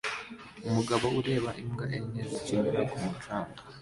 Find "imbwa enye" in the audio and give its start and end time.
1.61-2.21